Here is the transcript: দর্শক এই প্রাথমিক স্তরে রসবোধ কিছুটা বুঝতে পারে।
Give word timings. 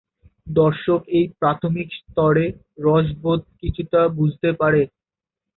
দর্শক 0.53 1.01
এই 1.17 1.25
প্রাথমিক 1.39 1.87
স্তরে 1.99 2.45
রসবোধ 2.77 3.41
কিছুটা 3.59 4.01
বুঝতে 4.17 4.49
পারে। 4.59 4.81